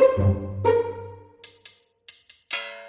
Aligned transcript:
Música 0.00 0.49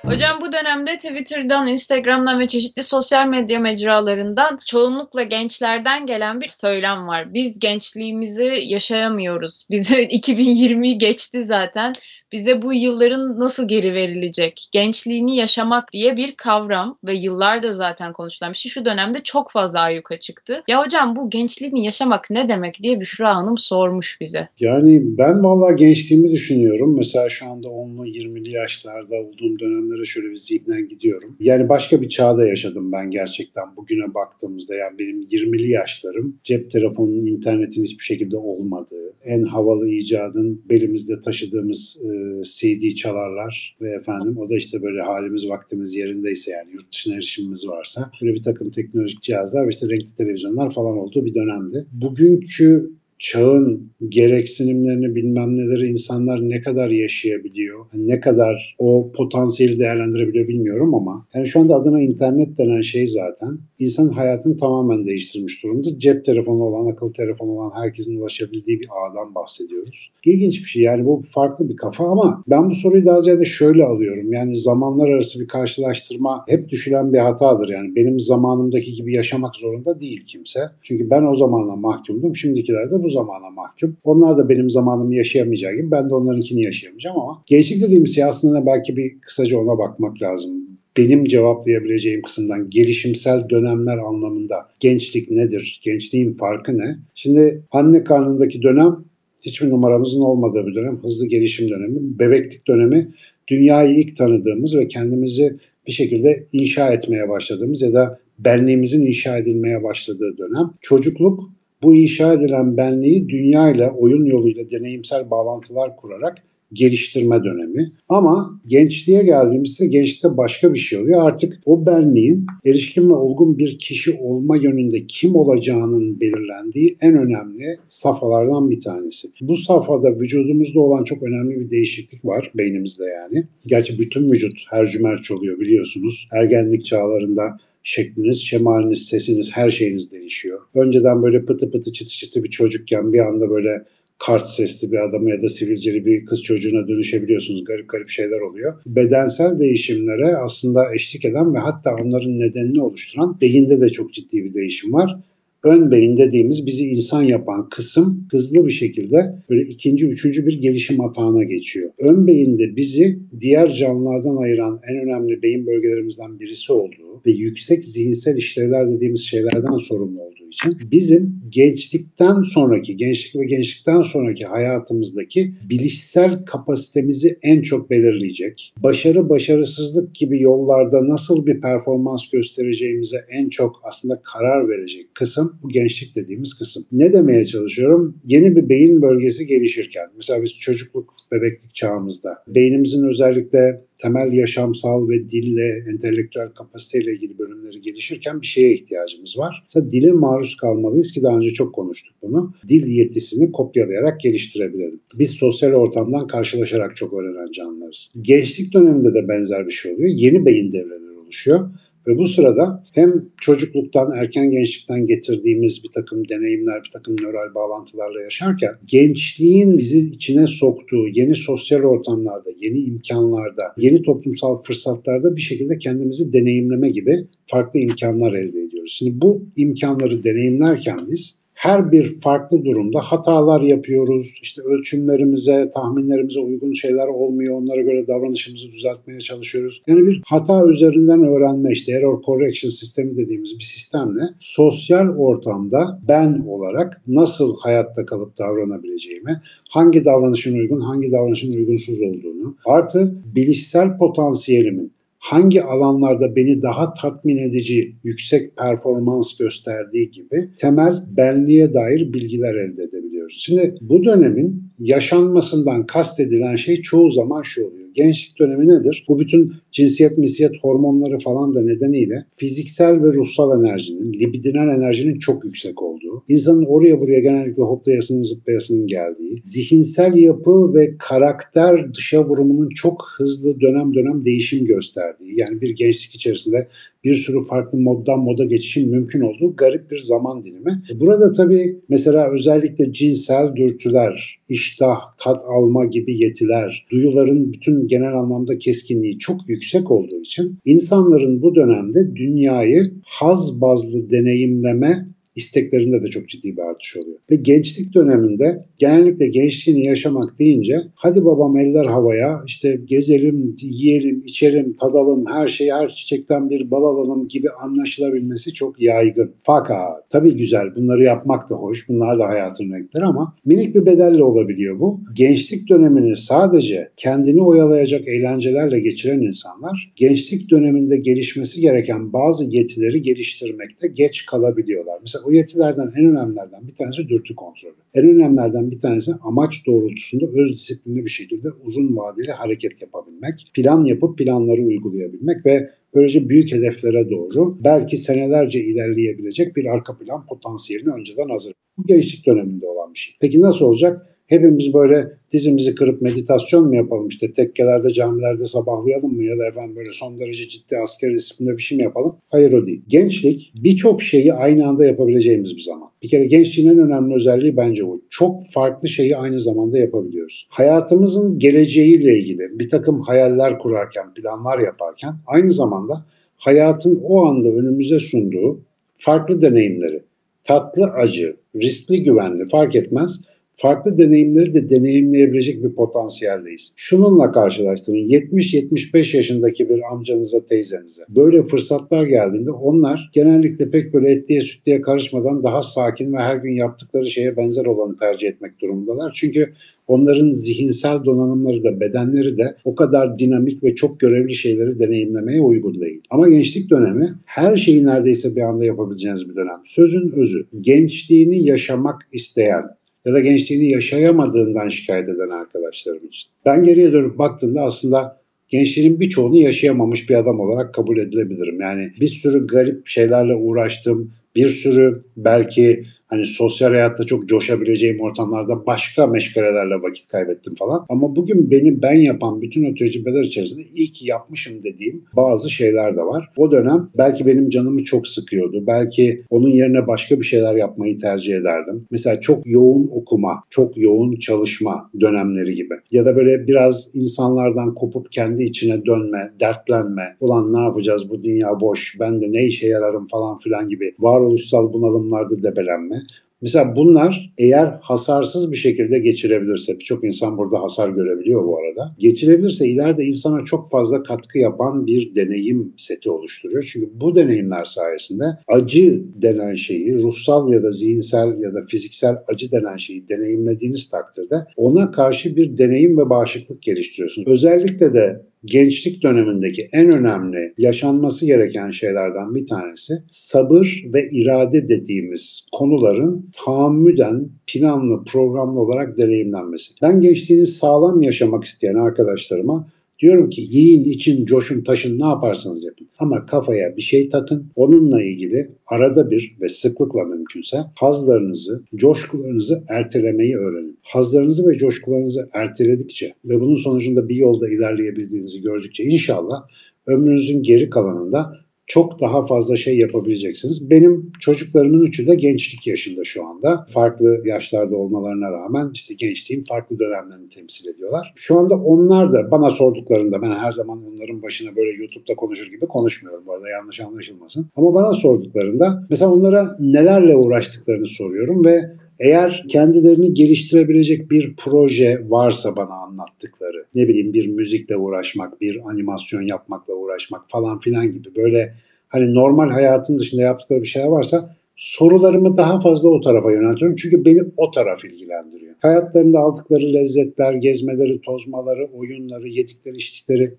Hocam 0.06 0.42
bu 0.42 0.54
dönemde 0.54 0.98
Twitter'dan, 0.98 1.68
Instagram'dan 1.68 2.40
ve 2.40 2.48
çeşitli 2.48 2.84
sosyal 2.84 3.28
medya 3.28 3.60
mecralarından 3.60 4.58
çoğunlukla 4.66 5.24
gençlerden 5.24 6.06
gelen 6.06 6.42
bir 6.42 6.50
söylem 6.50 7.08
var. 7.08 7.34
Biz 7.34 7.60
gençliğimizi 7.60 8.60
yaşayamıyoruz. 8.64 9.66
Bize 9.70 10.04
2020 10.10 10.98
geçti 10.98 11.44
zaten 11.44 11.94
bize 12.32 12.62
bu 12.62 12.74
yılların 12.74 13.40
nasıl 13.40 13.68
geri 13.68 13.94
verilecek, 13.94 14.68
gençliğini 14.72 15.36
yaşamak 15.36 15.94
diye 15.94 16.18
bir 16.18 16.36
kavram 16.36 16.98
ve 17.04 17.14
yıllardır 17.14 17.72
zaten 17.72 18.14
konuşulan 18.14 18.54
bir 18.54 18.58
şey 18.58 18.72
şu 18.72 18.86
dönemde 18.86 19.24
çok 19.24 19.52
fazla 19.52 19.80
ayyuka 19.82 20.20
çıktı. 20.20 20.64
Ya 20.68 20.86
hocam 20.86 21.16
bu 21.16 21.30
gençliğini 21.30 21.86
yaşamak 21.86 22.30
ne 22.30 22.50
demek 22.50 22.84
diye 22.84 23.00
Büşra 23.00 23.36
Hanım 23.36 23.58
sormuş 23.58 24.18
bize. 24.22 24.48
Yani 24.60 25.02
ben 25.04 25.44
vallahi 25.44 25.76
gençliğimi 25.76 26.32
düşünüyorum. 26.32 26.96
Mesela 26.98 27.30
şu 27.30 27.46
anda 27.46 27.68
10'lu 27.68 28.06
20'li 28.06 28.52
yaşlarda 28.52 29.16
olduğum 29.16 29.60
dönemlere 29.92 30.06
şöyle 30.06 30.30
bir 30.30 30.36
zihnen 30.36 30.88
gidiyorum. 30.88 31.36
Yani 31.40 31.70
başka 31.70 32.02
bir 32.02 32.10
çağda 32.10 32.46
yaşadım 32.46 32.92
ben 32.92 33.12
gerçekten 33.12 33.76
bugüne 33.76 34.14
baktığımızda. 34.14 34.76
Yani 34.76 35.00
benim 35.00 35.22
20'li 35.22 35.70
yaşlarım 35.70 36.40
cep 36.44 36.72
telefonunun, 36.72 37.26
internetin 37.26 37.84
hiçbir 37.84 38.04
şekilde 38.04 38.38
olmadığı, 38.38 39.14
en 39.24 39.44
havalı 39.44 39.90
icadın 39.90 40.62
belimizde 40.70 41.22
taşıdığımız 41.22 42.04
e, 42.06 42.44
CD 42.44 42.96
çalarlar 42.96 43.78
ve 43.82 43.90
efendim 43.90 44.38
o 44.38 44.50
da 44.50 44.56
işte 44.56 44.82
böyle 44.82 45.02
halimiz 45.02 45.50
vaktimiz 45.50 45.96
yerindeyse 45.96 46.52
yani 46.52 46.74
yurt 46.74 46.92
dışına 46.92 47.16
erişimimiz 47.16 47.68
varsa 47.68 48.12
böyle 48.22 48.34
bir 48.34 48.44
takım 48.44 48.72
teknolojik 48.72 49.22
cihazlar 49.22 49.66
ve 49.66 49.70
işte 49.70 49.90
renkli 49.90 50.16
televizyonlar 50.18 50.70
falan 50.74 50.98
olduğu 50.98 51.26
bir 51.26 51.34
dönemdi. 51.34 51.86
Bugünkü 51.92 52.92
çağın 53.22 53.92
gereksinimlerini 54.10 55.16
bilmem 55.16 55.58
neleri 55.58 55.88
insanlar 55.88 56.50
ne 56.50 56.62
kadar 56.62 56.90
yaşayabiliyor, 56.90 57.86
ne 57.94 58.20
kadar 58.20 58.76
o 58.80 59.12
potansiyeli 59.12 59.80
değerlendirebiliyor 59.80 60.48
bilmiyorum 60.48 60.96
ama 60.96 61.28
yani 61.34 61.48
şu 61.48 61.60
anda 61.60 61.76
adına 61.76 62.02
internet 62.02 62.58
denen 62.58 62.82
şey 62.82 63.08
zaten 63.08 63.60
insanın 63.80 64.12
hayatını 64.12 64.58
tamamen 64.58 65.06
değiştirmiş 65.06 65.64
durumda. 65.64 65.90
Cep 65.98 66.26
telefonu 66.26 66.64
olan, 66.64 66.92
akıllı 66.92 67.14
telefonu 67.14 67.52
olan 67.52 67.72
herkesin 67.84 68.20
ulaşabildiği 68.20 68.80
bir 68.80 68.88
ağdan 68.88 69.36
bahsediyoruz. 69.36 70.12
İlginç 70.26 70.60
bir 70.60 70.68
şey 70.68 70.84
yani 70.84 71.06
bu 71.06 71.22
farklı 71.34 71.70
bir 71.70 71.76
kafa 71.76 72.04
ama 72.08 72.44
ben 72.48 72.70
bu 72.70 72.74
soruyu 72.74 73.06
daha 73.06 73.20
ziyade 73.20 73.46
şöyle 73.46 73.84
alıyorum. 73.84 74.34
Yani 74.34 74.56
zamanlar 74.56 75.10
arası 75.10 75.40
bir 75.40 75.48
karşılaştırma 75.48 76.46
hep 76.48 76.70
düşülen 76.70 77.14
bir 77.14 77.20
hatadır. 77.20 77.70
Yani 77.70 77.96
benim 77.96 78.20
zamanımdaki 78.20 78.94
gibi 78.94 79.16
yaşamak 79.16 79.56
zorunda 79.56 80.00
değil 80.00 80.26
kimse. 80.26 80.60
Çünkü 80.82 81.10
ben 81.10 81.24
o 81.24 81.34
zamana 81.34 81.76
mahkumdum. 81.76 82.36
Şimdikiler 82.36 82.92
de 82.92 83.04
bu 83.04 83.11
zamana 83.12 83.50
mahkum. 83.50 83.98
Onlar 84.04 84.38
da 84.38 84.50
benim 84.50 84.70
zamanımı 84.70 85.16
yaşayamayacağı 85.16 85.74
gibi 85.74 85.92
ben 85.92 86.10
de 86.10 86.16
onlarınkini 86.16 86.64
yaşayamayacağım 86.64 87.20
ama 87.20 87.44
gençlik 87.46 87.84
dediğimiz 87.84 88.16
şey 88.16 88.24
aslında 88.24 88.66
belki 88.66 88.98
bir 88.98 89.20
kısaca 89.22 89.58
ona 89.58 89.78
bakmak 89.78 90.22
lazım 90.22 90.72
benim 90.98 91.24
cevaplayabileceğim 91.24 92.22
kısımdan 92.22 92.70
gelişimsel 92.70 93.50
dönemler 93.50 93.98
anlamında 93.98 94.56
gençlik 94.80 95.32
nedir? 95.32 95.82
Gençliğin 95.84 96.34
farkı 96.34 96.78
ne? 96.78 96.98
Şimdi 97.16 97.64
anne 97.72 98.04
karnındaki 98.04 98.62
dönem 98.62 99.06
hiçbir 99.46 99.70
numaramızın 99.70 100.22
olmadığı 100.22 100.68
bir 100.68 100.76
dönem. 100.76 101.00
Hızlı 101.04 101.28
gelişim 101.28 101.70
dönemi, 101.70 102.20
bebeklik 102.20 102.68
dönemi 102.68 103.12
dünyayı 103.48 104.00
ilk 104.00 104.18
tanıdığımız 104.18 104.78
ve 104.78 104.88
kendimizi 104.88 105.58
bir 105.88 105.92
şekilde 105.92 106.48
inşa 106.52 106.94
etmeye 106.94 107.30
başladığımız 107.30 107.82
ya 107.82 107.94
da 107.94 108.20
benliğimizin 108.40 109.06
inşa 109.06 109.38
edilmeye 109.38 109.84
başladığı 109.84 110.38
dönem. 110.38 110.72
Çocukluk 110.82 111.50
bu 111.84 111.96
inşa 111.96 112.34
edilen 112.34 112.78
benliği 112.78 113.30
dünya 113.30 113.72
ile 113.72 113.90
oyun 113.90 114.26
yoluyla 114.26 114.70
deneyimsel 114.70 115.32
bağlantılar 115.32 115.96
kurarak 115.96 116.44
geliştirme 116.74 117.44
dönemi. 117.44 117.92
Ama 118.10 118.62
gençliğe 118.68 119.24
geldiğimizde 119.24 119.88
gençlikte 119.88 120.38
başka 120.38 120.74
bir 120.74 120.80
şey 120.80 121.00
oluyor. 121.00 121.24
Artık 121.24 121.60
o 121.66 121.86
benliğin 121.86 122.46
erişkin 122.66 123.10
ve 123.10 123.14
olgun 123.14 123.58
bir 123.58 123.80
kişi 123.80 124.12
olma 124.22 124.56
yönünde 124.58 125.06
kim 125.08 125.36
olacağının 125.36 126.20
belirlendiği 126.20 126.98
en 127.02 127.18
önemli 127.18 127.78
safhalardan 127.88 128.70
bir 128.70 128.80
tanesi. 128.80 129.28
Bu 129.42 129.56
safhada 129.56 130.20
vücudumuzda 130.20 130.80
olan 130.80 131.04
çok 131.04 131.24
önemli 131.24 131.60
bir 131.60 131.70
değişiklik 131.70 132.26
var 132.26 132.52
beynimizde 132.56 133.04
yani. 133.06 133.48
Gerçi 133.68 134.00
bütün 134.00 134.32
vücut 134.32 134.66
her 134.70 134.86
cümerç 134.86 135.32
oluyor 135.32 135.60
biliyorsunuz. 135.60 136.28
Ergenlik 136.32 136.86
çağlarında 136.86 137.58
şekliniz, 137.84 138.42
şemaliniz, 138.42 139.06
sesiniz, 139.06 139.52
her 139.54 139.70
şeyiniz 139.70 140.12
değişiyor. 140.12 140.60
Önceden 140.76 141.24
böyle 141.24 141.46
pıtı 141.46 141.72
pıtı 141.72 141.94
çıtı 141.94 142.12
çıtı 142.12 142.44
bir 142.44 142.50
çocukken 142.50 143.14
bir 143.14 143.20
anda 143.20 143.50
böyle 143.50 143.86
kart 144.26 144.50
sesli 144.50 144.92
bir 144.92 145.10
adama 145.10 145.30
ya 145.30 145.42
da 145.42 145.50
sivilceli 145.50 146.06
bir 146.06 146.26
kız 146.26 146.44
çocuğuna 146.44 146.88
dönüşebiliyorsunuz. 146.88 147.64
Garip 147.64 147.90
garip 147.90 148.10
şeyler 148.10 148.40
oluyor. 148.40 148.74
Bedensel 148.86 149.60
değişimlere 149.60 150.38
aslında 150.38 150.94
eşlik 150.96 151.26
eden 151.26 151.56
ve 151.56 151.60
hatta 151.60 151.96
onların 151.96 152.40
nedenini 152.40 152.82
oluşturan 152.82 153.42
beyinde 153.42 153.82
de 153.82 153.90
çok 153.90 154.14
ciddi 154.14 154.44
bir 154.44 154.54
değişim 154.54 154.94
var 154.94 155.18
ön 155.64 155.92
beyin 155.92 156.18
dediğimiz 156.18 156.66
bizi 156.66 156.86
insan 156.86 157.24
yapan 157.24 157.70
kısım 157.70 158.28
hızlı 158.32 158.66
bir 158.66 158.72
şekilde 158.72 159.36
böyle 159.50 159.70
ikinci, 159.70 160.08
üçüncü 160.08 160.46
bir 160.46 160.62
gelişim 160.62 161.02
atağına 161.02 161.44
geçiyor. 161.44 161.90
Ön 162.00 162.28
beyinde 162.28 162.76
bizi 162.76 163.20
diğer 163.40 163.70
canlılardan 163.70 164.36
ayıran 164.36 164.80
en 164.92 164.98
önemli 164.98 165.42
beyin 165.42 165.68
bölgelerimizden 165.68 166.40
birisi 166.40 166.74
olduğu 166.74 167.22
ve 167.26 167.32
yüksek 167.32 167.86
zihinsel 167.86 168.38
işlevler 168.38 168.92
dediğimiz 168.92 169.22
şeylerden 169.22 169.78
sorumlu 169.78 170.22
olduğu 170.22 170.41
için 170.52 170.92
bizim 170.92 171.42
gençlikten 171.50 172.42
sonraki, 172.42 172.98
gençlik 172.98 173.36
ve 173.36 173.46
gençlikten 173.46 174.02
sonraki 174.02 174.46
hayatımızdaki 174.46 175.54
bilişsel 175.70 176.46
kapasitemizi 176.46 177.40
en 177.42 177.62
çok 177.62 177.90
belirleyecek, 177.90 178.74
başarı 178.78 179.30
başarısızlık 179.30 180.16
gibi 180.16 180.42
yollarda 180.42 181.08
nasıl 181.08 181.46
bir 181.46 181.62
performans 181.62 182.30
göstereceğimize 182.30 183.26
en 183.30 183.50
çok 183.50 183.82
aslında 183.84 184.22
karar 184.24 184.70
verecek 184.70 185.16
kısım 185.16 185.60
bu 185.64 185.70
gençlik 185.70 186.16
dediğimiz 186.16 186.54
kısım. 186.54 186.86
Ne 186.92 187.14
demeye 187.14 187.44
çalışıyorum? 187.44 188.18
Yeni 188.26 188.56
bir 188.56 188.70
beyin 188.70 189.02
bölgesi 189.02 189.46
gelişirken, 189.46 190.06
mesela 190.16 190.44
biz 190.44 190.60
çocukluk, 190.60 191.14
bebeklik 191.32 191.76
çağımızda 191.76 192.44
beynimizin 192.48 193.08
özellikle 193.08 193.82
temel 194.02 194.38
yaşamsal 194.38 195.10
ve 195.10 195.30
dille, 195.30 195.86
entelektüel 195.92 196.50
kapasiteyle 196.50 197.14
ilgili 197.14 197.40
bölümleri 197.40 197.82
gelişirken 197.82 198.42
bir 198.42 198.48
şeye 198.48 198.74
ihtiyacımız 198.74 199.38
var. 199.38 199.64
Mesela 199.64 199.92
dile 199.92 200.12
maruz 200.12 200.58
kalmalıyız 200.58 201.12
ki 201.12 201.24
daha 201.24 201.38
önce 201.38 201.50
çok 201.50 201.76
konuştuk 201.76 202.16
bunu. 202.22 202.54
Dil 202.68 202.88
yetisini 202.88 203.52
kopyalayarak 203.52 204.20
geliştirebilelim. 204.20 205.00
Biz 205.14 205.32
sosyal 205.32 205.72
ortamdan 205.72 206.28
karşılaşarak 206.28 206.96
çok 206.96 207.14
öğrenen 207.14 207.52
canlılarız. 207.52 208.12
Gençlik 208.22 208.74
döneminde 208.74 209.14
de 209.14 209.28
benzer 209.28 209.66
bir 209.66 209.72
şey 209.72 209.94
oluyor. 209.94 210.10
Yeni 210.10 210.46
beyin 210.46 210.72
devreleri 210.72 211.18
oluşuyor. 211.18 211.70
Ve 212.08 212.18
bu 212.18 212.26
sırada 212.26 212.84
hem 212.92 213.26
çocukluktan, 213.38 214.12
erken 214.18 214.52
gençlikten 214.52 215.06
getirdiğimiz 215.06 215.84
bir 215.84 215.90
takım 215.94 216.28
deneyimler, 216.30 216.82
bir 216.84 216.90
takım 216.94 217.16
nöral 217.16 217.56
bağlantılarla 217.56 218.22
yaşarken 218.22 218.72
gençliğin 218.86 219.78
bizi 219.78 220.00
içine 220.00 220.48
soktuğu 220.48 221.08
yeni 221.14 221.36
sosyal 221.36 221.82
ortamlarda, 221.82 222.50
yeni 222.62 222.80
imkanlarda, 222.80 223.64
yeni 223.78 224.02
toplumsal 224.02 224.62
fırsatlarda 224.62 225.36
bir 225.36 225.42
şekilde 225.42 225.78
kendimizi 225.78 226.34
deneyimleme 226.34 226.90
gibi 226.90 227.28
farklı 227.48 227.80
imkanlar 227.80 228.34
elde 228.34 228.62
ediyoruz. 228.62 228.92
Şimdi 228.94 229.22
bu 229.22 229.46
imkanları 229.56 230.24
deneyimlerken 230.24 230.98
biz 231.12 231.41
her 231.62 231.92
bir 231.92 232.20
farklı 232.20 232.66
durumda 232.66 233.00
hatalar 233.00 233.62
yapıyoruz. 233.62 234.40
İşte 234.44 234.62
ölçümlerimize, 234.62 235.70
tahminlerimize 235.74 236.40
uygun 236.40 236.74
şeyler 236.74 237.08
olmuyor. 237.08 237.56
Onlara 237.56 237.82
göre 237.82 238.08
davranışımızı 238.08 238.72
düzeltmeye 238.72 239.20
çalışıyoruz. 239.20 239.82
Yani 239.88 240.08
bir 240.08 240.22
hata 240.26 240.66
üzerinden 240.66 241.24
öğrenme 241.24 241.72
işte 241.72 241.92
error 241.92 242.22
correction 242.22 242.70
sistemi 242.70 243.18
dediğimiz 243.18 243.60
bir 243.60 243.64
sistemle 243.64 244.22
sosyal 244.40 245.08
ortamda 245.08 246.00
ben 246.08 246.46
olarak 246.48 247.02
nasıl 247.08 247.56
hayatta 247.60 248.06
kalıp 248.06 248.38
davranabileceğimi, 248.38 249.42
hangi 249.70 250.06
davranışın 250.06 250.58
uygun, 250.60 250.80
hangi 250.80 251.12
davranışın 251.12 251.54
uygunsuz 251.54 252.02
olduğunu, 252.02 252.56
artı 252.66 253.16
bilişsel 253.36 253.98
potansiyelimin 253.98 254.92
hangi 255.22 255.64
alanlarda 255.64 256.36
beni 256.36 256.62
daha 256.62 256.94
tatmin 256.94 257.38
edici, 257.38 257.96
yüksek 258.04 258.58
performans 258.58 259.38
gösterdiği 259.38 260.12
gibi 260.12 260.50
temel 260.58 261.04
benliğe 261.18 261.74
dair 261.74 262.14
bilgiler 262.14 262.56
elde 262.56 262.92
edebiliyoruz. 263.32 263.38
Şimdi 263.40 263.76
bu 263.82 264.04
dönemin 264.04 264.64
yaşanmasından 264.80 265.86
kastedilen 265.86 266.56
şey 266.56 266.82
çoğu 266.82 267.12
zaman 267.12 267.42
şu 267.42 267.66
oluyor. 267.66 267.82
Gençlik 267.94 268.40
dönemi 268.40 268.68
nedir? 268.68 269.06
Bu 269.08 269.20
bütün 269.20 269.54
cinsiyet, 269.72 270.18
misiyet 270.18 270.52
hormonları 270.62 271.20
falan 271.20 271.56
da 271.56 271.62
nedeniyle 271.62 272.26
fiziksel 272.36 273.04
ve 273.04 273.14
ruhsal 273.14 273.60
enerjinin, 273.60 274.14
libidinal 274.14 274.68
enerjinin 274.68 275.20
çok 275.20 275.46
yüksek 275.46 275.82
olduğu, 275.82 276.24
insanın 276.30 276.66
oraya 276.66 277.00
buraya 277.00 277.20
genellikle 277.20 277.64
hoplayasının 277.64 278.22
zıplayasının 278.22 278.88
geldiği, 278.88 279.42
zihinsel 279.44 280.14
yapı 280.14 280.74
ve 280.74 280.96
karakter 281.00 281.94
dışa 281.94 282.26
vurumunun 282.26 282.70
çok 282.70 283.06
hızlı 283.18 283.62
dönem 283.62 283.94
dönem 283.94 284.26
değişim 284.26 284.66
gösterdiği, 284.66 285.40
yani 285.40 285.62
bir 285.62 285.70
gençlik 285.70 286.16
içerisinde 286.16 286.68
bir 287.04 287.14
sürü 287.14 287.46
farklı 287.46 287.78
moddan 287.78 288.20
moda 288.20 288.46
geçişin 288.46 288.92
mümkün 288.92 289.22
olduğu 289.22 289.56
garip 289.56 289.92
bir 289.92 289.98
zaman 289.98 290.44
dilimi. 290.44 290.84
Burada 291.00 291.32
tabii 291.32 291.80
mesela 291.90 292.32
özellikle 292.34 292.94
cinsel 292.94 293.56
dürtüler, 293.56 294.40
iştah, 294.50 295.00
tat 295.24 295.42
alma 295.48 295.86
gibi 295.86 296.18
yetiler, 296.18 296.86
duyuların 296.92 297.54
bütün 297.54 297.88
genel 297.88 298.14
anlamda 298.14 298.58
keskinliği 298.58 299.20
çok 299.20 299.50
yüksek 299.50 299.92
olduğu 299.92 300.20
için 300.20 300.58
insanların 300.66 301.42
bu 301.42 301.56
dönemde 301.56 302.16
dünyayı 302.16 302.94
haz 303.04 303.62
bazlı 303.62 304.10
deneyimleme 304.10 305.08
isteklerinde 305.36 306.04
de 306.04 306.08
çok 306.08 306.30
ciddi 306.30 306.58
bir 306.58 306.62
artış 306.62 306.98
oluyor. 306.98 307.18
Ve 307.32 307.36
gençlik 307.36 307.94
döneminde 307.94 308.66
genellikle 308.78 309.28
gençliğini 309.28 309.86
yaşamak 309.86 310.40
deyince 310.40 310.82
hadi 310.96 311.26
babam 311.26 311.58
eller 311.58 311.86
havaya 311.86 312.42
işte 312.48 312.80
gezelim, 312.86 313.56
yiyelim, 313.62 314.24
içelim, 314.26 314.76
tadalım, 314.76 315.26
her 315.28 315.48
şey 315.48 315.72
her 315.72 315.90
çiçekten 315.90 316.50
bir 316.50 316.72
bal 316.72 316.84
alalım 316.84 317.28
gibi 317.28 317.50
anlaşılabilmesi 317.50 318.54
çok 318.54 318.82
yaygın. 318.82 319.32
Fakat 319.44 320.10
tabii 320.10 320.36
güzel 320.36 320.76
bunları 320.76 321.04
yapmak 321.04 321.50
da 321.50 321.56
hoş. 321.56 321.90
Bunlar 321.90 322.20
da 322.20 322.28
hayatın 322.28 322.74
renkleri 322.74 323.06
ama 323.06 323.36
minik 323.46 323.76
bir 323.76 323.86
bedelle 323.86 324.24
olabiliyor 324.24 324.80
bu. 324.80 325.02
Gençlik 325.14 325.70
dönemini 325.70 326.16
sadece 326.16 326.90
kendini 326.98 327.42
oyalayacak 327.42 328.08
eğlencelerle 328.08 328.80
geçiren 328.80 329.22
insanlar 329.22 329.94
gençlik 329.96 330.50
döneminde 330.50 330.98
gelişmesi 330.98 331.62
gereken 331.62 332.14
bazı 332.14 332.46
yetileri 332.46 333.02
geliştirmekte 333.02 333.88
geç 333.88 334.26
kalabiliyorlar. 334.26 334.98
Mesela 335.02 335.21
o 335.26 335.32
yetilerden 335.32 335.92
en 335.98 336.06
önemlilerden 336.06 336.68
bir 336.68 336.76
tanesi 336.76 337.10
dürtü 337.10 337.36
kontrolü. 337.36 337.74
En 337.94 338.10
önemlilerden 338.10 338.72
bir 338.72 338.80
tanesi 338.80 339.12
amaç 339.22 339.68
doğrultusunda 339.68 340.26
öz 340.42 340.52
disiplinli 340.54 341.06
bir 341.06 341.10
şekilde 341.10 341.48
uzun 341.64 341.98
vadeli 341.98 342.32
hareket 342.32 342.82
yapabilmek, 342.82 343.52
plan 343.54 343.86
yapıp 343.86 344.18
planları 344.18 344.62
uygulayabilmek 344.62 345.46
ve 345.46 345.70
böylece 345.96 346.30
büyük 346.30 346.52
hedeflere 346.52 347.10
doğru 347.10 347.58
belki 347.64 347.98
senelerce 347.98 348.64
ilerleyebilecek 348.64 349.56
bir 349.56 349.66
arka 349.66 349.98
plan 349.98 350.26
potansiyelini 350.26 350.94
önceden 350.94 351.30
hazır. 351.30 351.54
Bu 351.78 351.88
gençlik 351.88 352.26
döneminde 352.26 352.68
olan 352.68 352.94
bir 352.94 353.00
şey. 353.00 353.16
Peki 353.22 353.42
nasıl 353.42 353.66
olacak? 353.66 354.11
Hepimiz 354.32 354.74
böyle 354.74 355.12
dizimizi 355.34 355.76
kırıp 355.76 356.02
meditasyon 356.02 356.68
mu 356.68 356.76
yapalım 356.76 357.08
işte 357.08 357.34
tekkelerde 357.34 357.90
camilerde 357.90 358.46
sabahlayalım 358.46 359.16
mı 359.16 359.24
ya 359.24 359.38
da 359.40 359.48
efendim 359.48 359.76
böyle 359.76 359.92
son 359.92 360.20
derece 360.20 360.48
ciddi 360.48 360.78
asker 360.78 361.14
disiplinde 361.14 361.52
bir 361.52 361.62
şey 361.62 361.78
mi 361.78 361.84
yapalım? 361.84 362.16
Hayır 362.30 362.52
o 362.52 362.66
değil. 362.66 362.82
Gençlik 362.88 363.54
birçok 363.56 364.02
şeyi 364.02 364.34
aynı 364.34 364.68
anda 364.68 364.86
yapabileceğimiz 364.86 365.58
bir 365.58 365.62
zaman. 365.62 365.90
Bir 366.04 366.10
kere 366.10 366.26
gençliğin 366.26 366.70
en 366.70 366.80
önemli 366.80 367.14
özelliği 367.14 367.58
bence 367.58 367.88
bu. 367.88 368.02
Çok 368.10 368.42
farklı 368.54 368.88
şeyi 368.88 369.18
aynı 369.18 369.40
zamanda 369.40 369.78
yapabiliyoruz. 369.78 370.48
Hayatımızın 370.50 371.40
geleceğiyle 371.40 372.20
ilgili 372.20 372.60
bir 372.60 372.70
takım 372.70 373.02
hayaller 373.02 373.60
kurarken, 373.60 374.14
planlar 374.14 374.60
yaparken 374.60 375.16
aynı 375.28 375.52
zamanda 375.52 376.06
hayatın 376.38 377.02
o 377.04 377.26
anda 377.26 377.48
önümüze 377.48 378.00
sunduğu 378.00 378.62
farklı 378.98 379.42
deneyimleri, 379.42 380.04
tatlı 380.44 380.86
acı, 380.86 381.36
riskli 381.56 382.04
güvenli 382.04 382.50
fark 382.50 382.76
etmez 382.76 383.22
farklı 383.62 383.98
deneyimleri 383.98 384.54
de 384.54 384.70
deneyimleyebilecek 384.70 385.64
bir 385.64 385.76
potansiyeldeyiz. 385.76 386.74
Şununla 386.76 387.32
karşılaştırın 387.32 387.98
70-75 387.98 389.18
yaşındaki 389.18 389.70
bir 389.70 389.94
amcanıza 389.94 390.46
teyzenize 390.46 391.04
böyle 391.10 391.44
fırsatlar 391.44 392.04
geldiğinde 392.04 392.52
onlar 392.52 393.10
genellikle 393.14 393.72
pek 393.72 393.94
böyle 393.94 394.12
etliye 394.12 394.42
sütlüye 394.42 394.82
karışmadan 394.82 395.44
daha 395.44 395.62
sakin 395.62 396.14
ve 396.14 396.18
her 396.18 396.36
gün 396.36 396.56
yaptıkları 396.56 397.08
şeye 397.08 397.38
benzer 397.38 397.66
olanı 397.66 397.96
tercih 397.96 398.28
etmek 398.28 398.62
durumundalar. 398.62 399.12
Çünkü 399.16 399.54
onların 399.88 400.32
zihinsel 400.32 401.04
donanımları 401.06 401.64
da 401.64 401.80
bedenleri 401.80 402.38
de 402.38 402.56
o 402.66 402.76
kadar 402.76 403.20
dinamik 403.20 403.64
ve 403.64 403.76
çok 403.76 404.00
görevli 404.00 404.36
şeyleri 404.36 404.80
deneyimlemeye 404.80 405.42
uygun 405.42 405.82
değil. 405.82 406.02
Ama 406.10 406.30
gençlik 406.30 406.70
dönemi 406.70 407.14
her 407.26 407.58
şeyi 407.58 407.86
neredeyse 407.86 408.36
bir 408.36 408.42
anda 408.42 408.66
yapabileceğiniz 408.66 409.30
bir 409.30 409.36
dönem. 409.36 409.62
Sözün 409.66 410.12
özü 410.12 410.46
gençliğini 410.62 411.46
yaşamak 411.46 412.02
isteyen, 412.12 412.64
ya 413.06 413.14
da 413.14 413.20
gençliğini 413.20 413.70
yaşayamadığından 413.70 414.68
şikayet 414.68 415.10
eden 415.10 415.30
arkadaşlarım 415.30 416.08
için. 416.08 416.32
Ben 416.46 416.64
geriye 416.64 416.94
dönüp 416.94 417.18
baktığımda 417.18 417.62
aslında 417.62 418.22
gençliğin 418.50 419.00
birçoğunu 419.00 419.38
yaşayamamış 419.38 420.10
bir 420.10 420.16
adam 420.16 420.40
olarak 420.40 420.74
kabul 420.74 420.98
edilebilirim. 420.98 421.62
Yani 421.62 421.92
bir 422.02 422.08
sürü 422.08 422.48
garip 422.48 422.88
şeylerle 422.88 423.36
uğraştım. 423.36 424.14
Bir 424.36 424.50
sürü 424.50 425.04
belki 425.18 425.86
hani 426.12 426.26
sosyal 426.26 426.70
hayatta 426.70 427.04
çok 427.04 427.30
coşabileceğim 427.30 428.02
ortamlarda 428.02 428.66
başka 428.66 429.08
meşgalelerle 429.08 429.76
vakit 429.76 430.08
kaybettim 430.08 430.54
falan. 430.56 430.86
Ama 430.90 431.16
bugün 431.16 431.52
beni 431.52 431.82
ben 431.82 431.96
yapan 431.96 432.42
bütün 432.42 432.72
o 432.72 432.76
tecrübeler 432.76 433.22
içerisinde 433.22 433.64
iyi 433.76 433.92
ki 433.92 434.10
yapmışım 434.10 434.64
dediğim 434.64 435.04
bazı 435.16 435.50
şeyler 435.50 435.96
de 435.96 436.02
var. 436.02 436.30
O 436.38 436.52
dönem 436.52 436.90
belki 436.98 437.26
benim 437.26 437.50
canımı 437.50 437.84
çok 437.84 438.08
sıkıyordu. 438.08 438.64
Belki 438.68 439.24
onun 439.30 439.48
yerine 439.48 439.88
başka 439.88 440.20
bir 440.20 440.26
şeyler 440.26 440.56
yapmayı 440.56 440.98
tercih 440.98 441.36
ederdim. 441.36 441.88
Mesela 441.92 442.20
çok 442.20 442.48
yoğun 442.48 442.90
okuma, 442.94 443.44
çok 443.50 443.78
yoğun 443.78 444.16
çalışma 444.16 444.90
dönemleri 445.02 445.56
gibi. 445.56 445.74
Ya 445.92 446.06
da 446.06 446.16
böyle 446.16 446.48
biraz 446.48 446.92
insanlardan 446.94 447.76
kopup 447.76 448.12
kendi 448.12 448.44
içine 448.44 448.86
dönme, 448.86 449.32
dertlenme. 449.40 450.16
Ulan 450.20 450.54
ne 450.54 450.60
yapacağız 450.60 451.10
bu 451.10 451.24
dünya 451.24 451.60
boş, 451.62 451.98
ben 452.00 452.22
de 452.22 452.26
ne 452.32 452.46
işe 452.46 452.68
yararım 452.68 453.08
falan 453.08 453.38
filan 453.38 453.70
gibi 453.70 453.94
varoluşsal 454.00 454.74
bunalımlarda 454.74 455.44
debelenme. 455.44 456.01
Mesela 456.42 456.76
bunlar 456.76 457.34
eğer 457.38 457.78
hasarsız 457.82 458.52
bir 458.52 458.58
şekilde 458.58 459.00
geçirebilirse, 459.00 459.74
birçok 459.74 460.04
insan 460.04 460.38
burada 460.38 460.62
hasar 460.62 460.90
görebiliyor 460.90 461.46
bu 461.46 461.58
arada. 461.58 461.96
Geçirebilirse 462.00 462.68
ileride 462.68 463.04
insana 463.04 463.46
çok 463.46 463.70
fazla 463.70 464.04
katkı 464.04 464.40
yapan 464.40 464.88
bir 464.88 465.16
deneyim 465.16 465.74
seti 465.78 466.10
oluşturuyor. 466.10 466.70
Çünkü 466.74 466.90
bu 467.02 467.16
deneyimler 467.16 467.64
sayesinde 467.64 468.24
acı 468.48 469.04
denen 469.22 469.54
şeyi, 469.54 470.04
ruhsal 470.04 470.54
ya 470.54 470.64
da 470.64 470.72
zihinsel 470.72 471.40
ya 471.42 471.54
da 471.54 471.66
fiziksel 471.68 472.16
acı 472.28 472.52
denen 472.52 472.78
şeyi 472.78 473.08
deneyimlediğiniz 473.08 473.90
takdirde 473.90 474.36
ona 474.56 474.92
karşı 474.92 475.36
bir 475.36 475.58
deneyim 475.58 475.98
ve 475.98 476.10
bağışıklık 476.10 476.62
geliştiriyorsunuz. 476.62 477.28
Özellikle 477.28 477.94
de 477.94 478.31
gençlik 478.46 479.04
dönemindeki 479.04 479.70
en 479.74 479.92
önemli 479.92 480.54
yaşanması 480.58 481.26
gereken 481.26 481.70
şeylerden 481.70 482.36
bir 482.36 482.46
tanesi 482.46 482.94
sabır 483.10 483.84
ve 483.94 484.10
irade 484.12 484.70
dediğimiz 484.70 485.46
konuların 485.52 486.30
tahammüden 486.46 487.30
planlı, 487.48 488.04
programlı 488.04 488.60
olarak 488.60 488.98
deneyimlenmesi. 488.98 489.74
Ben 489.82 490.02
gençliğini 490.02 490.48
sağlam 490.48 491.02
yaşamak 491.02 491.44
isteyen 491.44 491.76
arkadaşlarıma 491.76 492.68
Diyorum 493.02 493.30
ki 493.30 493.42
yiyin, 493.42 493.84
için, 493.84 494.26
coşun, 494.26 494.64
taşın 494.64 495.00
ne 495.00 495.06
yaparsanız 495.08 495.64
yapın. 495.64 495.88
Ama 496.00 496.26
kafaya 496.26 496.78
bir 496.78 496.82
şey 496.82 497.10
takın. 497.10 497.52
Onunla 497.56 498.04
ilgili 498.04 498.52
arada 498.68 499.12
bir 499.12 499.36
ve 499.42 499.48
sıklıkla 499.48 500.04
mümkünse 500.04 500.58
hazlarınızı, 500.76 501.64
coşkularınızı 501.76 502.64
ertelemeyi 502.68 503.38
öğrenin. 503.38 503.80
Hazlarınızı 503.84 504.48
ve 504.48 504.58
coşkularınızı 504.58 505.30
erteledikçe 505.34 506.14
ve 506.26 506.42
bunun 506.42 506.56
sonucunda 506.56 507.10
bir 507.10 507.16
yolda 507.16 507.50
ilerleyebildiğinizi 507.50 508.42
gördükçe 508.42 508.84
inşallah 508.84 509.48
ömrünüzün 509.88 510.44
geri 510.44 510.70
kalanında 510.70 511.38
çok 511.74 512.00
daha 512.02 512.26
fazla 512.26 512.56
şey 512.56 512.78
yapabileceksiniz. 512.78 513.70
Benim 513.70 514.12
çocuklarımın 514.20 514.82
üçü 514.82 515.08
de 515.08 515.16
gençlik 515.16 515.68
yaşında 515.68 516.04
şu 516.04 516.28
anda. 516.28 516.66
Farklı 516.70 517.22
yaşlarda 517.26 517.76
olmalarına 517.76 518.32
rağmen 518.32 518.70
işte 518.74 518.94
gençliğin 518.94 519.44
farklı 519.44 519.80
dönemlerini 519.80 520.30
temsil 520.30 520.70
ediyorlar. 520.70 521.14
Şu 521.16 521.40
anda 521.40 521.56
onlar 521.56 522.12
da 522.12 522.32
bana 522.32 522.50
sorduklarında 522.50 523.22
ben 523.22 523.32
her 523.32 523.52
zaman 523.52 523.86
onların 523.86 524.22
başına 524.22 524.56
böyle 524.56 524.82
YouTube'da 524.82 525.16
konuşur 525.16 525.52
gibi 525.52 525.66
konuşmuyorum 525.66 526.24
bu 526.28 526.34
arada 526.34 526.50
yanlış 526.50 526.82
anlaşılmasın. 526.82 527.50
Ama 527.56 527.74
bana 527.74 527.94
sorduklarında 527.94 528.88
mesela 528.90 529.12
onlara 529.12 529.58
nelerle 529.60 530.16
uğraştıklarını 530.16 530.88
soruyorum 530.88 531.46
ve 531.46 531.81
eğer 532.02 532.46
kendilerini 532.50 533.14
geliştirebilecek 533.14 534.12
bir 534.12 534.36
proje 534.36 535.06
varsa 535.10 535.56
bana 535.56 535.74
anlattıkları, 535.74 536.66
ne 536.76 536.88
bileyim 536.88 537.14
bir 537.14 537.28
müzikle 537.28 537.78
uğraşmak, 537.78 538.42
bir 538.42 538.60
animasyon 538.72 539.22
yapmakla 539.22 539.74
uğraşmak 539.74 540.22
falan 540.30 540.60
filan 540.60 540.92
gibi 540.92 541.16
böyle 541.16 541.54
hani 541.88 542.14
normal 542.14 542.50
hayatın 542.50 542.98
dışında 542.98 543.22
yaptıkları 543.22 543.62
bir 543.62 543.68
şeyler 543.68 543.88
varsa 543.88 544.36
sorularımı 544.56 545.38
daha 545.38 545.60
fazla 545.60 545.90
o 545.90 546.02
tarafa 546.02 546.32
yöneltiyorum. 546.32 546.76
Çünkü 546.76 547.06
beni 547.06 547.22
o 547.38 547.52
taraf 547.52 547.86
ilgilendiriyor. 547.86 548.56
Hayatlarında 548.60 549.20
aldıkları 549.20 549.74
lezzetler, 549.74 550.34
gezmeleri, 550.34 551.02
tozmaları, 551.02 551.66
oyunları, 551.66 552.28
yedikleri, 552.28 552.78
içtikleri 552.78 553.34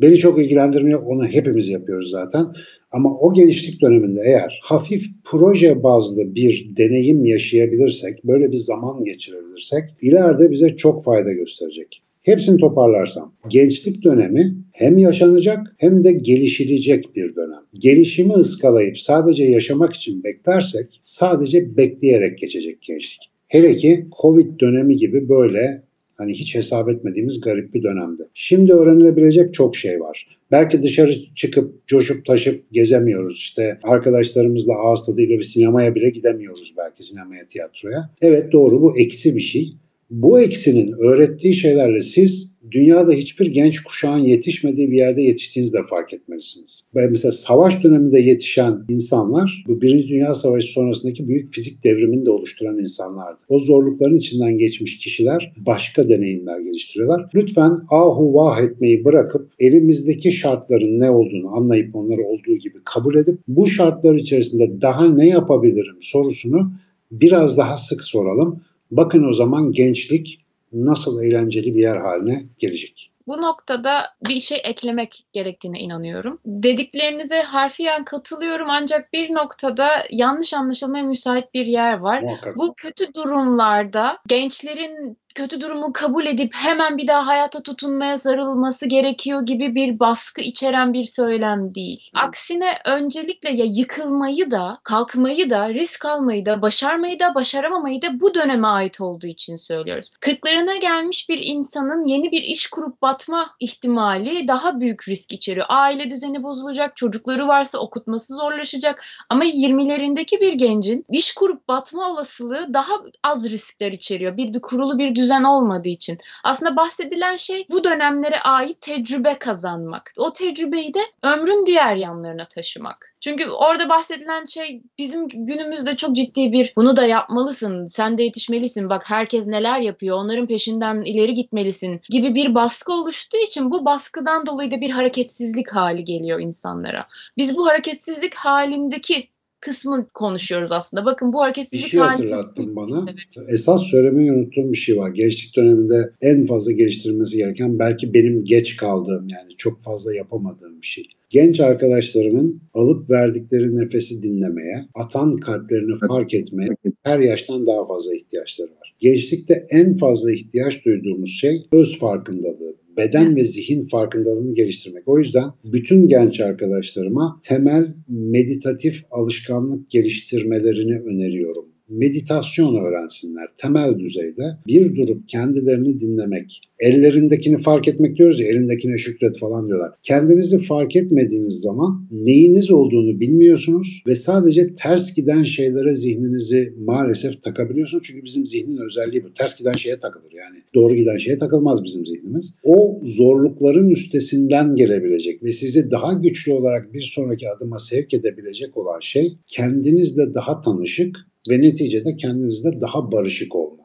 beni 0.00 0.16
çok 0.16 0.38
ilgilendirmiyor. 0.38 1.02
Onu 1.02 1.26
hepimiz 1.26 1.68
yapıyoruz 1.68 2.10
zaten. 2.10 2.46
Ama 2.92 3.18
o 3.18 3.32
gençlik 3.32 3.80
döneminde 3.80 4.20
eğer 4.24 4.60
hafif 4.62 5.06
proje 5.24 5.82
bazlı 5.82 6.34
bir 6.34 6.70
deneyim 6.76 7.24
yaşayabilirsek, 7.24 8.24
böyle 8.24 8.50
bir 8.52 8.56
zaman 8.56 9.04
geçirebilirsek 9.04 9.84
ileride 10.02 10.50
bize 10.50 10.76
çok 10.76 11.04
fayda 11.04 11.32
gösterecek. 11.32 12.02
Hepsini 12.22 12.56
toparlarsam 12.56 13.34
gençlik 13.48 14.04
dönemi 14.04 14.54
hem 14.72 14.98
yaşanacak 14.98 15.74
hem 15.78 16.04
de 16.04 16.12
gelişilecek 16.12 17.16
bir 17.16 17.36
dönem. 17.36 17.62
Gelişimi 17.74 18.32
ıskalayıp 18.32 18.98
sadece 18.98 19.44
yaşamak 19.44 19.94
için 19.94 20.24
beklersek 20.24 21.00
sadece 21.02 21.76
bekleyerek 21.76 22.38
geçecek 22.38 22.82
gençlik. 22.82 23.30
Hele 23.48 23.76
ki 23.76 24.06
Covid 24.22 24.60
dönemi 24.60 24.96
gibi 24.96 25.28
böyle 25.28 25.82
hani 26.16 26.32
hiç 26.32 26.54
hesap 26.54 26.88
etmediğimiz 26.88 27.40
garip 27.40 27.74
bir 27.74 27.82
dönemde. 27.82 28.22
Şimdi 28.34 28.72
öğrenilebilecek 28.72 29.54
çok 29.54 29.76
şey 29.76 30.00
var. 30.00 30.39
Belki 30.50 30.82
dışarı 30.82 31.12
çıkıp 31.34 31.86
coşup 31.86 32.26
taşıp 32.26 32.72
gezemiyoruz. 32.72 33.36
İşte 33.36 33.78
arkadaşlarımızla 33.82 34.74
ağız 34.74 35.06
tadıyla 35.06 35.38
bir 35.38 35.42
sinemaya 35.42 35.94
bile 35.94 36.10
gidemiyoruz 36.10 36.74
belki 36.78 37.02
sinemaya, 37.02 37.46
tiyatroya. 37.46 38.10
Evet 38.22 38.52
doğru 38.52 38.82
bu 38.82 38.98
eksi 38.98 39.36
bir 39.36 39.40
şey. 39.40 39.72
Bu 40.10 40.40
eksinin 40.40 40.92
öğrettiği 40.92 41.54
şeylerle 41.54 42.00
siz 42.00 42.49
dünyada 42.70 43.12
hiçbir 43.12 43.46
genç 43.46 43.82
kuşağın 43.82 44.18
yetişmediği 44.18 44.90
bir 44.90 44.96
yerde 44.96 45.22
yetiştiğinizde 45.22 45.78
fark 45.90 46.12
etmelisiniz. 46.12 46.84
Mesela 46.94 47.32
savaş 47.32 47.84
döneminde 47.84 48.20
yetişen 48.20 48.84
insanlar 48.88 49.64
bu 49.68 49.80
Birinci 49.80 50.08
Dünya 50.08 50.34
Savaşı 50.34 50.72
sonrasındaki 50.72 51.28
büyük 51.28 51.52
fizik 51.52 51.84
devrimini 51.84 52.26
de 52.26 52.30
oluşturan 52.30 52.78
insanlardı. 52.78 53.40
O 53.48 53.58
zorlukların 53.58 54.16
içinden 54.16 54.58
geçmiş 54.58 54.98
kişiler 54.98 55.52
başka 55.56 56.08
deneyimler 56.08 56.60
geliştiriyorlar. 56.60 57.30
Lütfen 57.34 57.80
ahu 57.90 58.34
vah 58.34 58.60
etmeyi 58.60 59.04
bırakıp 59.04 59.50
elimizdeki 59.58 60.32
şartların 60.32 61.00
ne 61.00 61.10
olduğunu 61.10 61.56
anlayıp 61.56 61.96
onları 61.96 62.24
olduğu 62.24 62.56
gibi 62.56 62.78
kabul 62.84 63.14
edip 63.14 63.38
bu 63.48 63.66
şartlar 63.66 64.14
içerisinde 64.14 64.80
daha 64.80 65.08
ne 65.08 65.28
yapabilirim 65.28 65.96
sorusunu 66.00 66.72
biraz 67.12 67.58
daha 67.58 67.76
sık 67.76 68.04
soralım. 68.04 68.60
Bakın 68.90 69.24
o 69.28 69.32
zaman 69.32 69.72
gençlik 69.72 70.40
nasıl 70.72 71.22
eğlenceli 71.22 71.74
bir 71.74 71.82
yer 71.82 71.96
haline 71.96 72.44
gelecek. 72.58 73.12
Bu 73.26 73.42
noktada 73.42 73.92
bir 74.28 74.40
şey 74.40 74.60
eklemek 74.64 75.24
gerektiğine 75.32 75.80
inanıyorum. 75.80 76.38
Dediklerinize 76.46 77.42
harfiyen 77.42 78.04
katılıyorum 78.04 78.66
ancak 78.70 79.12
bir 79.12 79.34
noktada 79.34 79.88
yanlış 80.10 80.54
anlaşılmaya 80.54 81.04
müsait 81.04 81.54
bir 81.54 81.66
yer 81.66 81.98
var. 81.98 82.22
Muhakkak. 82.22 82.56
Bu 82.56 82.74
kötü 82.76 83.14
durumlarda 83.14 84.18
gençlerin 84.26 85.18
kötü 85.40 85.60
durumu 85.60 85.92
kabul 85.92 86.26
edip 86.26 86.54
hemen 86.54 86.98
bir 86.98 87.06
daha 87.06 87.26
hayata 87.26 87.62
tutunmaya 87.62 88.18
sarılması 88.18 88.86
gerekiyor 88.86 89.46
gibi 89.46 89.74
bir 89.74 89.98
baskı 90.00 90.40
içeren 90.40 90.92
bir 90.92 91.04
söylem 91.04 91.74
değil. 91.74 92.10
Aksine 92.14 92.74
öncelikle 92.84 93.50
ya 93.50 93.64
yıkılmayı 93.68 94.50
da, 94.50 94.78
kalkmayı 94.84 95.50
da, 95.50 95.74
risk 95.74 96.04
almayı 96.04 96.46
da, 96.46 96.62
başarmayı 96.62 97.18
da, 97.18 97.34
başaramamayı 97.34 98.02
da 98.02 98.20
bu 98.20 98.34
döneme 98.34 98.68
ait 98.68 99.00
olduğu 99.00 99.26
için 99.26 99.56
söylüyoruz. 99.56 100.10
Kırklarına 100.20 100.76
gelmiş 100.76 101.28
bir 101.28 101.38
insanın 101.42 102.04
yeni 102.04 102.32
bir 102.32 102.42
iş 102.42 102.66
kurup 102.66 103.02
batma 103.02 103.50
ihtimali 103.60 104.48
daha 104.48 104.80
büyük 104.80 105.08
risk 105.08 105.32
içeriyor. 105.32 105.66
Aile 105.68 106.10
düzeni 106.10 106.42
bozulacak, 106.42 106.96
çocukları 106.96 107.48
varsa 107.48 107.78
okutması 107.78 108.34
zorlaşacak 108.34 109.04
ama 109.28 109.44
20'lerindeki 109.44 110.40
bir 110.40 110.52
gencin 110.52 111.04
iş 111.10 111.32
kurup 111.32 111.68
batma 111.68 112.10
olasılığı 112.10 112.74
daha 112.74 112.94
az 113.22 113.50
riskler 113.50 113.92
içeriyor. 113.92 114.36
Bir 114.36 114.54
de 114.54 114.60
kurulu 114.60 114.98
bir 114.98 115.14
düzen 115.14 115.29
olmadığı 115.38 115.88
için. 115.88 116.18
Aslında 116.44 116.76
bahsedilen 116.76 117.36
şey 117.36 117.66
bu 117.70 117.84
dönemlere 117.84 118.40
ait 118.40 118.80
tecrübe 118.80 119.38
kazanmak. 119.38 120.12
O 120.16 120.32
tecrübeyi 120.32 120.94
de 120.94 121.00
ömrün 121.22 121.66
diğer 121.66 121.96
yanlarına 121.96 122.44
taşımak. 122.44 123.14
Çünkü 123.20 123.48
orada 123.48 123.88
bahsedilen 123.88 124.44
şey 124.44 124.82
bizim 124.98 125.28
günümüzde 125.28 125.96
çok 125.96 126.16
ciddi 126.16 126.52
bir 126.52 126.72
bunu 126.76 126.96
da 126.96 127.06
yapmalısın, 127.06 127.86
sen 127.86 128.18
de 128.18 128.22
yetişmelisin, 128.22 128.90
bak 128.90 129.10
herkes 129.10 129.46
neler 129.46 129.80
yapıyor, 129.80 130.16
onların 130.16 130.46
peşinden 130.46 131.02
ileri 131.02 131.34
gitmelisin 131.34 132.00
gibi 132.10 132.34
bir 132.34 132.54
baskı 132.54 132.92
oluştuğu 132.92 133.36
için 133.36 133.70
bu 133.70 133.84
baskıdan 133.84 134.46
dolayı 134.46 134.70
da 134.70 134.80
bir 134.80 134.90
hareketsizlik 134.90 135.70
hali 135.72 136.04
geliyor 136.04 136.40
insanlara. 136.40 137.06
Biz 137.36 137.56
bu 137.56 137.66
hareketsizlik 137.68 138.34
halindeki 138.34 139.28
kısmı 139.60 140.06
konuşuyoruz 140.14 140.72
aslında. 140.72 141.04
Bakın 141.04 141.32
bu 141.32 141.36
Bir 141.36 141.42
hareketsizlik 141.42 141.86
şey 141.86 142.00
hali- 142.00 142.10
hatırlattın 142.10 142.76
bana. 142.76 143.04
Esas 143.48 143.82
söylemeyi 143.82 144.32
unuttuğum 144.32 144.72
bir 144.72 144.76
şey 144.76 144.96
var. 144.96 145.10
Gençlik 145.10 145.56
döneminde 145.56 146.12
en 146.20 146.46
fazla 146.46 146.72
geliştirilmesi 146.72 147.36
gereken 147.36 147.78
belki 147.78 148.14
benim 148.14 148.44
geç 148.44 148.76
kaldığım 148.76 149.28
yani 149.28 149.56
çok 149.56 149.82
fazla 149.82 150.14
yapamadığım 150.14 150.80
bir 150.82 150.86
şey. 150.86 151.04
Genç 151.30 151.60
arkadaşlarımın 151.60 152.60
alıp 152.74 153.10
verdikleri 153.10 153.76
nefesi 153.76 154.22
dinlemeye, 154.22 154.84
atan 154.94 155.32
kalplerini 155.32 155.98
fark 156.08 156.34
etmeye 156.34 156.68
her 157.02 157.20
yaştan 157.20 157.66
daha 157.66 157.86
fazla 157.86 158.14
ihtiyaçları 158.14 158.68
var. 158.70 158.94
Gençlikte 158.98 159.66
en 159.70 159.96
fazla 159.96 160.32
ihtiyaç 160.32 160.84
duyduğumuz 160.84 161.30
şey 161.30 161.66
öz 161.72 161.98
farkındalığı, 161.98 162.74
beden 163.00 163.36
ve 163.36 163.44
zihin 163.44 163.84
farkındalığını 163.84 164.54
geliştirmek. 164.54 165.08
O 165.08 165.18
yüzden 165.18 165.44
bütün 165.64 166.08
genç 166.08 166.40
arkadaşlarıma 166.40 167.40
temel 167.44 167.94
meditatif 168.08 169.04
alışkanlık 169.10 169.90
geliştirmelerini 169.90 171.00
öneriyorum. 171.00 171.69
Meditasyon 171.90 172.84
öğrensinler 172.84 173.48
temel 173.56 173.98
düzeyde. 173.98 174.44
Bir 174.66 174.96
durup 174.96 175.28
kendilerini 175.28 176.00
dinlemek, 176.00 176.60
ellerindekini 176.78 177.56
fark 177.56 177.88
etmek 177.88 178.16
diyoruz 178.16 178.40
ya 178.40 178.46
elindekine 178.46 178.96
şükret 178.96 179.38
falan 179.38 179.68
diyorlar. 179.68 179.92
Kendinizi 180.02 180.58
fark 180.58 180.96
etmediğiniz 180.96 181.54
zaman 181.54 182.06
neyiniz 182.10 182.70
olduğunu 182.70 183.20
bilmiyorsunuz 183.20 184.02
ve 184.06 184.16
sadece 184.16 184.74
ters 184.74 185.14
giden 185.14 185.42
şeylere 185.42 185.94
zihninizi 185.94 186.74
maalesef 186.78 187.42
takabiliyorsunuz. 187.42 188.04
Çünkü 188.06 188.24
bizim 188.24 188.46
zihnin 188.46 188.76
özelliği 188.76 189.24
bu. 189.24 189.32
Ters 189.32 189.58
giden 189.58 189.74
şeye 189.74 189.98
takılır 189.98 190.32
yani. 190.32 190.62
Doğru 190.74 190.94
giden 190.94 191.16
şeye 191.16 191.38
takılmaz 191.38 191.84
bizim 191.84 192.06
zihnimiz. 192.06 192.54
O 192.64 193.00
zorlukların 193.04 193.90
üstesinden 193.90 194.74
gelebilecek 194.74 195.42
ve 195.42 195.50
sizi 195.50 195.90
daha 195.90 196.12
güçlü 196.12 196.52
olarak 196.52 196.94
bir 196.94 197.00
sonraki 197.00 197.50
adıma 197.50 197.78
sevk 197.78 198.14
edebilecek 198.14 198.76
olan 198.76 199.00
şey 199.00 199.36
kendinizle 199.46 200.34
daha 200.34 200.60
tanışık 200.60 201.16
ve 201.50 201.62
neticede 201.62 202.16
kendinizle 202.16 202.80
daha 202.80 203.12
barışık 203.12 203.54
olma. 203.56 203.84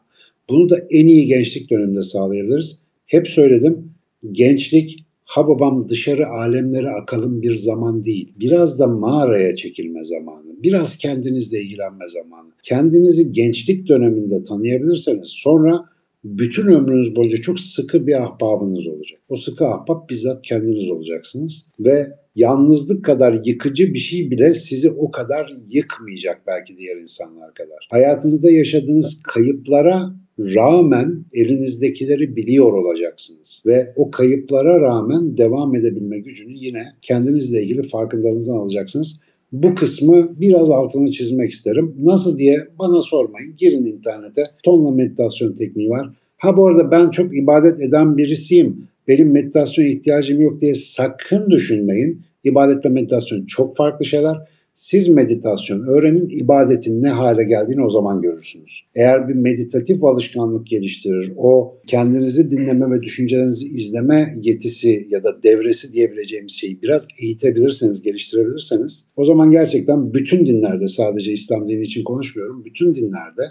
Bunu 0.50 0.70
da 0.70 0.78
en 0.90 1.08
iyi 1.08 1.26
gençlik 1.26 1.70
döneminde 1.70 2.02
sağlayabiliriz. 2.02 2.82
Hep 3.06 3.28
söyledim 3.28 3.92
gençlik 4.32 5.06
ha 5.26 5.48
babam 5.48 5.90
dışarı 5.90 6.28
alemlere 6.28 6.90
akalım 6.90 7.42
bir 7.42 7.54
zaman 7.54 8.06
değil. 8.06 8.34
Biraz 8.40 8.80
da 8.80 8.88
mağaraya 8.88 9.56
çekilme 9.56 10.04
zamanı. 10.04 10.64
Biraz 10.64 10.98
kendinizle 10.98 11.62
ilgilenme 11.62 12.08
zamanı. 12.08 12.50
Kendinizi 12.64 13.32
gençlik 13.32 13.88
döneminde 13.88 14.44
tanıyabilirseniz 14.44 15.28
sonra 15.28 15.86
bütün 16.24 16.68
ömrünüz 16.68 17.16
boyunca 17.16 17.38
çok 17.38 17.60
sıkı 17.60 18.08
bir 18.08 18.24
ahbabınız 18.24 18.88
olacak. 18.88 19.20
O 19.30 19.36
sıkı 19.36 19.66
ahbap 19.66 20.10
bizzat 20.10 20.42
kendiniz 20.42 20.90
olacaksınız 20.90 21.68
ve 21.80 22.12
yalnızlık 22.36 23.06
kadar 23.06 23.42
yıkıcı 23.46 23.94
bir 23.94 24.00
şey 24.00 24.32
bile 24.32 24.54
sizi 24.54 24.92
o 24.92 25.12
kadar 25.12 25.58
yıkmayacak 25.70 26.42
belki 26.48 26.78
diğer 26.78 26.98
insanlar 26.98 27.54
kadar. 27.54 27.88
Hayatınızda 27.92 28.52
yaşadığınız 28.52 29.22
kayıplara 29.24 30.16
rağmen 30.40 31.26
elinizdekileri 31.34 32.36
biliyor 32.36 32.74
olacaksınız 32.74 33.64
ve 33.66 33.94
o 33.96 34.12
kayıplara 34.12 34.82
rağmen 34.82 35.38
devam 35.38 35.76
edebilme 35.76 36.20
gücünü 36.20 36.54
yine 36.56 36.84
kendinizle 37.02 37.64
ilgili 37.64 37.84
farkındalığınızdan 37.84 38.58
alacaksınız. 38.58 39.20
Bu 39.52 39.76
kısmı 39.76 40.40
biraz 40.42 40.70
altını 40.70 41.12
çizmek 41.12 41.52
isterim. 41.52 41.96
Nasıl 42.00 42.38
diye 42.38 42.68
bana 42.80 43.02
sormayın. 43.02 43.56
Girin 43.58 43.86
internete. 43.86 44.44
Tonla 44.64 44.92
meditasyon 44.92 45.54
tekniği 45.54 45.90
var. 45.90 46.10
Ha 46.38 46.58
bu 46.58 46.68
arada 46.68 46.92
ben 46.92 47.10
çok 47.10 47.38
ibadet 47.38 47.80
eden 47.82 48.18
birisiyim. 48.18 48.88
Benim 49.08 49.32
meditasyon 49.32 49.86
ihtiyacım 49.86 50.42
yok 50.42 50.60
diye 50.60 50.76
sakın 50.76 51.50
düşünmeyin. 51.50 52.22
İbadet 52.44 52.86
ve 52.86 52.90
meditasyon 52.90 53.46
çok 53.46 53.78
farklı 53.78 54.06
şeyler. 54.06 54.38
Siz 54.76 55.08
meditasyon 55.08 55.88
öğrenin, 55.88 56.30
ibadetin 56.30 57.04
ne 57.04 57.10
hale 57.10 57.44
geldiğini 57.44 57.84
o 57.84 57.90
zaman 57.90 58.22
görürsünüz. 58.22 58.82
Eğer 58.96 59.28
bir 59.30 59.34
meditatif 59.34 60.04
alışkanlık 60.04 60.68
geliştirir, 60.68 61.34
o 61.38 61.78
kendinizi 61.88 62.52
dinleme 62.52 62.92
ve 62.92 63.02
düşüncelerinizi 63.02 63.68
izleme 63.68 64.38
yetisi 64.44 65.08
ya 65.10 65.24
da 65.24 65.44
devresi 65.44 65.94
diyebileceğimiz 65.94 66.52
şeyi 66.52 66.82
biraz 66.82 67.08
eğitebilirseniz, 67.22 68.02
geliştirebilirseniz 68.02 69.06
o 69.16 69.26
zaman 69.26 69.52
gerçekten 69.52 70.14
bütün 70.14 70.46
dinlerde 70.46 70.88
sadece 70.88 71.32
İslam 71.32 71.68
dini 71.68 71.82
için 71.82 72.04
konuşmuyorum, 72.04 72.66
bütün 72.66 72.96
dinlerde 72.96 73.44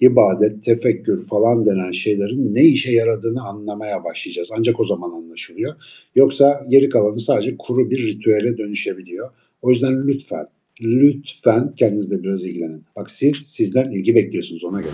ibadet, 0.00 0.62
tefekkür 0.62 1.26
falan 1.26 1.66
denen 1.66 1.92
şeylerin 1.92 2.54
ne 2.54 2.64
işe 2.64 2.92
yaradığını 2.92 3.42
anlamaya 3.42 4.04
başlayacağız. 4.04 4.50
Ancak 4.58 4.80
o 4.80 4.84
zaman 4.84 5.10
anlaşılıyor. 5.10 5.74
Yoksa 6.14 6.66
geri 6.68 6.88
kalanı 6.88 7.20
sadece 7.20 7.56
kuru 7.58 7.90
bir 7.90 8.06
ritüele 8.06 8.58
dönüşebiliyor. 8.58 9.30
O 9.62 9.70
yüzden 9.70 10.08
lütfen 10.08 10.46
lütfen 10.82 11.74
kendinizle 11.74 12.22
biraz 12.22 12.44
ilgilenin. 12.44 12.84
Bak 12.96 13.10
siz 13.10 13.36
sizden 13.36 13.90
ilgi 13.90 14.14
bekliyorsunuz 14.14 14.64
ona 14.64 14.80
göre. 14.80 14.92